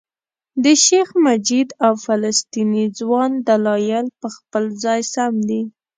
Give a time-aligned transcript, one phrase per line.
[0.63, 5.61] د شیخ مجید او فلسطیني ځوان دلایل په خپل ځای سم دي.